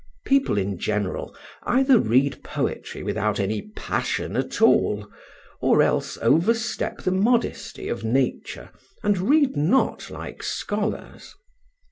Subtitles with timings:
[0.25, 5.07] People in general either read poetry without any passion at all,
[5.61, 8.71] or else overstep the modesty of nature,
[9.03, 11.35] and read not like scholars.